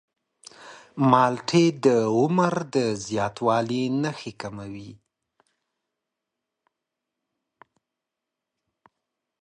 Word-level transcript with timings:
مالټې 1.11 1.65
د 1.85 1.87
عمر 2.17 2.53
د 2.75 2.77
زیاتوالي 3.07 3.83
نښې 4.01 4.33
کموي. 4.41 4.91